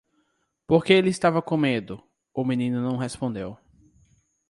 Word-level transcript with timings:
Porque 0.65 0.93
ele 0.93 1.09
estava 1.11 1.43
com 1.43 1.55
medo? 1.55 2.03
o 2.33 2.43
menino 2.43 2.81
não 2.81 2.97
respondeu. 2.97 3.55